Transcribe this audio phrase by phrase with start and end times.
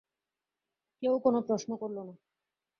[1.03, 2.13] কেউ কোনো প্রশ্ন করল না।